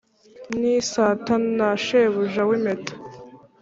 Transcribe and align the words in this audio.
n' 0.59 0.67
isata 0.79 1.33
na 1.57 1.69
shebuja 1.83 2.41
w' 2.49 2.55
impeta 2.57 2.93